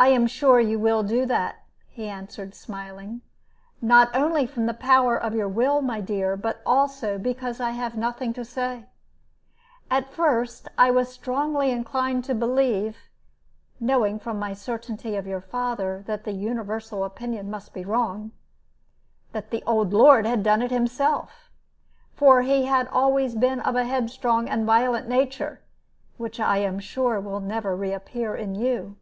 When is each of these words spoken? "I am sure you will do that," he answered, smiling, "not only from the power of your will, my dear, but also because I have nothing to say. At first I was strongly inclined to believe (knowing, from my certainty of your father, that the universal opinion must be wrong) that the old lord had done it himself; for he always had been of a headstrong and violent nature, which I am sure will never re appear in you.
"I 0.00 0.10
am 0.10 0.28
sure 0.28 0.60
you 0.60 0.78
will 0.78 1.02
do 1.02 1.26
that," 1.26 1.64
he 1.88 2.06
answered, 2.06 2.54
smiling, 2.54 3.22
"not 3.82 4.14
only 4.14 4.46
from 4.46 4.66
the 4.66 4.72
power 4.72 5.16
of 5.18 5.34
your 5.34 5.48
will, 5.48 5.82
my 5.82 6.00
dear, 6.00 6.36
but 6.36 6.62
also 6.64 7.18
because 7.18 7.58
I 7.58 7.70
have 7.70 7.96
nothing 7.96 8.32
to 8.34 8.44
say. 8.44 8.84
At 9.90 10.12
first 10.12 10.68
I 10.78 10.92
was 10.92 11.08
strongly 11.12 11.72
inclined 11.72 12.22
to 12.26 12.34
believe 12.36 12.96
(knowing, 13.80 14.20
from 14.20 14.38
my 14.38 14.52
certainty 14.52 15.16
of 15.16 15.26
your 15.26 15.40
father, 15.40 16.04
that 16.06 16.22
the 16.22 16.30
universal 16.30 17.02
opinion 17.02 17.50
must 17.50 17.74
be 17.74 17.84
wrong) 17.84 18.30
that 19.32 19.50
the 19.50 19.64
old 19.66 19.92
lord 19.92 20.26
had 20.26 20.44
done 20.44 20.62
it 20.62 20.70
himself; 20.70 21.50
for 22.14 22.42
he 22.42 22.68
always 22.68 23.32
had 23.32 23.40
been 23.40 23.58
of 23.62 23.74
a 23.74 23.82
headstrong 23.84 24.48
and 24.48 24.64
violent 24.64 25.08
nature, 25.08 25.62
which 26.18 26.38
I 26.38 26.58
am 26.58 26.78
sure 26.78 27.18
will 27.18 27.40
never 27.40 27.74
re 27.74 27.92
appear 27.92 28.36
in 28.36 28.54
you. 28.54 28.96